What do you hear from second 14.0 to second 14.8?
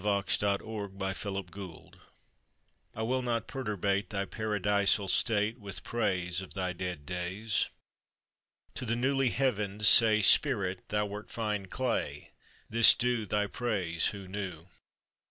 who knew.